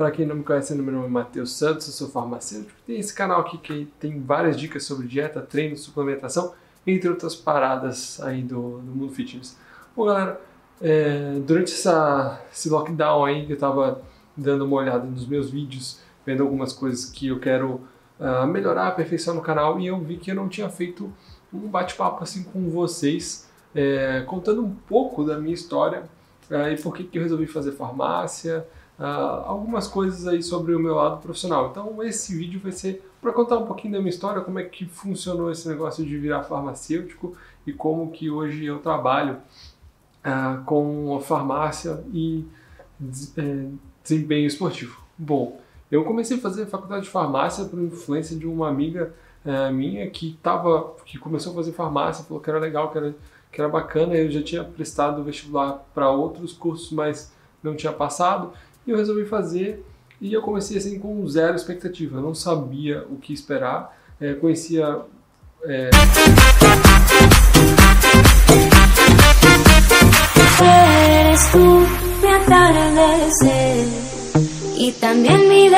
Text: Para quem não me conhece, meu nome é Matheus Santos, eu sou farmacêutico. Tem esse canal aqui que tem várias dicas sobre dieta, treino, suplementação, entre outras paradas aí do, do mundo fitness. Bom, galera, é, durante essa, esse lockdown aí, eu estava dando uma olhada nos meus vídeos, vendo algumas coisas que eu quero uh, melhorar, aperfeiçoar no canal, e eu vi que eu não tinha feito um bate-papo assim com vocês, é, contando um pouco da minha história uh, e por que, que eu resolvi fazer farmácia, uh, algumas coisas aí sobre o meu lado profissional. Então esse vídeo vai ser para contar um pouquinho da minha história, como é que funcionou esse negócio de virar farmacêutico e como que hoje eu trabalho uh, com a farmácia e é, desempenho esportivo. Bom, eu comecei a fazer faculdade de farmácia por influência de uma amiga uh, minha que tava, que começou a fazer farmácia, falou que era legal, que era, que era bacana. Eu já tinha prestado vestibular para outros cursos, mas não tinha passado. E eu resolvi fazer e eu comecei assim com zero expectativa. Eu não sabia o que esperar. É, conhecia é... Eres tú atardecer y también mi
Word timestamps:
Para 0.00 0.10
quem 0.10 0.24
não 0.24 0.36
me 0.36 0.42
conhece, 0.42 0.74
meu 0.74 0.94
nome 0.94 1.04
é 1.04 1.10
Matheus 1.10 1.52
Santos, 1.52 1.86
eu 1.86 1.92
sou 1.92 2.08
farmacêutico. 2.08 2.72
Tem 2.86 2.98
esse 2.98 3.12
canal 3.12 3.42
aqui 3.42 3.58
que 3.58 3.86
tem 4.00 4.18
várias 4.18 4.58
dicas 4.58 4.82
sobre 4.82 5.06
dieta, 5.06 5.42
treino, 5.42 5.76
suplementação, 5.76 6.54
entre 6.86 7.10
outras 7.10 7.36
paradas 7.36 8.18
aí 8.22 8.40
do, 8.40 8.78
do 8.78 8.92
mundo 8.92 9.12
fitness. 9.12 9.58
Bom, 9.94 10.06
galera, 10.06 10.40
é, 10.80 11.38
durante 11.46 11.74
essa, 11.74 12.40
esse 12.50 12.70
lockdown 12.70 13.26
aí, 13.26 13.44
eu 13.46 13.52
estava 13.52 14.00
dando 14.34 14.64
uma 14.64 14.76
olhada 14.78 15.04
nos 15.04 15.26
meus 15.26 15.50
vídeos, 15.50 16.00
vendo 16.24 16.44
algumas 16.44 16.72
coisas 16.72 17.04
que 17.04 17.26
eu 17.26 17.38
quero 17.38 17.82
uh, 18.18 18.46
melhorar, 18.46 18.88
aperfeiçoar 18.88 19.36
no 19.36 19.42
canal, 19.42 19.78
e 19.78 19.88
eu 19.88 20.00
vi 20.00 20.16
que 20.16 20.30
eu 20.30 20.34
não 20.34 20.48
tinha 20.48 20.70
feito 20.70 21.12
um 21.52 21.68
bate-papo 21.68 22.22
assim 22.22 22.42
com 22.42 22.70
vocês, 22.70 23.50
é, 23.74 24.22
contando 24.22 24.64
um 24.64 24.74
pouco 24.74 25.22
da 25.24 25.36
minha 25.36 25.52
história 25.52 26.04
uh, 26.50 26.72
e 26.72 26.80
por 26.80 26.96
que, 26.96 27.04
que 27.04 27.18
eu 27.18 27.22
resolvi 27.22 27.46
fazer 27.46 27.72
farmácia, 27.72 28.66
uh, 29.00 29.44
algumas 29.46 29.88
coisas 29.88 30.26
aí 30.28 30.42
sobre 30.42 30.74
o 30.74 30.78
meu 30.78 30.94
lado 30.94 31.20
profissional. 31.20 31.70
Então 31.70 32.02
esse 32.02 32.36
vídeo 32.36 32.60
vai 32.62 32.72
ser 32.72 33.02
para 33.20 33.32
contar 33.32 33.58
um 33.58 33.66
pouquinho 33.66 33.94
da 33.94 33.98
minha 33.98 34.10
história, 34.10 34.42
como 34.42 34.58
é 34.58 34.64
que 34.64 34.84
funcionou 34.84 35.50
esse 35.50 35.66
negócio 35.66 36.04
de 36.04 36.16
virar 36.18 36.42
farmacêutico 36.42 37.34
e 37.66 37.72
como 37.72 38.10
que 38.10 38.30
hoje 38.30 38.64
eu 38.66 38.78
trabalho 38.78 39.38
uh, 40.24 40.62
com 40.64 41.16
a 41.16 41.20
farmácia 41.20 42.04
e 42.12 42.44
é, 43.36 43.66
desempenho 44.02 44.46
esportivo. 44.46 45.00
Bom, 45.16 45.58
eu 45.90 46.04
comecei 46.04 46.36
a 46.36 46.40
fazer 46.40 46.66
faculdade 46.66 47.04
de 47.04 47.10
farmácia 47.10 47.64
por 47.64 47.78
influência 47.80 48.36
de 48.36 48.46
uma 48.46 48.68
amiga 48.68 49.14
uh, 49.44 49.72
minha 49.72 50.08
que 50.08 50.38
tava, 50.42 50.94
que 51.04 51.18
começou 51.18 51.52
a 51.52 51.56
fazer 51.56 51.72
farmácia, 51.72 52.24
falou 52.24 52.42
que 52.42 52.48
era 52.48 52.58
legal, 52.58 52.90
que 52.90 52.98
era, 52.98 53.14
que 53.50 53.60
era 53.60 53.68
bacana. 53.68 54.14
Eu 54.14 54.30
já 54.30 54.42
tinha 54.42 54.64
prestado 54.64 55.22
vestibular 55.24 55.84
para 55.94 56.10
outros 56.10 56.52
cursos, 56.52 56.90
mas 56.92 57.32
não 57.62 57.74
tinha 57.74 57.92
passado. 57.92 58.52
E 58.86 58.90
eu 58.90 58.96
resolvi 58.96 59.24
fazer 59.24 59.84
e 60.20 60.32
eu 60.32 60.42
comecei 60.42 60.76
assim 60.76 60.98
com 60.98 61.26
zero 61.26 61.56
expectativa. 61.56 62.18
Eu 62.18 62.22
não 62.22 62.34
sabia 62.34 63.04
o 63.10 63.16
que 63.16 63.32
esperar. 63.32 63.96
É, 64.20 64.34
conhecia 64.34 65.02
é... 65.64 65.90
Eres 70.62 71.52
tú 71.52 71.86
atardecer 72.28 73.86
y 74.76 74.92
también 74.92 75.48
mi 75.48 75.68